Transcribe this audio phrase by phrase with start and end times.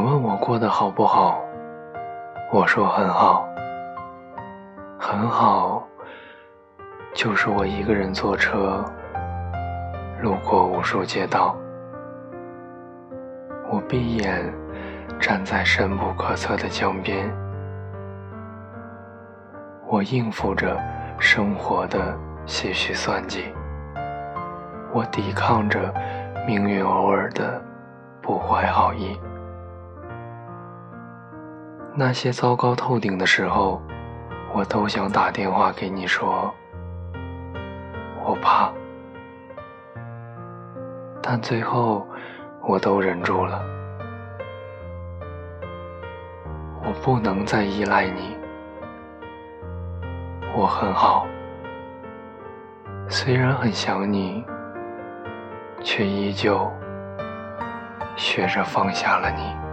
[0.00, 1.38] 你问我过得好不好？
[2.50, 3.46] 我说很好，
[4.98, 5.86] 很好。
[7.12, 8.82] 就是我一个人坐车，
[10.22, 11.54] 路过无数街道，
[13.70, 14.50] 我闭眼
[15.20, 17.30] 站在深不可测的江边，
[19.86, 20.80] 我应付着
[21.18, 23.52] 生活的些许算计，
[24.94, 25.92] 我抵抗着
[26.46, 27.62] 命运偶尔的
[28.22, 29.20] 不怀好意。
[31.92, 33.82] 那些糟糕透顶的时候，
[34.54, 36.52] 我都想打电话给你说。
[38.24, 38.72] 我怕，
[41.20, 42.06] 但最后
[42.62, 43.60] 我都忍住了。
[46.82, 48.36] 我不能再依赖你，
[50.56, 51.26] 我很好，
[53.08, 54.44] 虽然很想你，
[55.82, 56.70] 却依旧
[58.16, 59.69] 学着放下了你。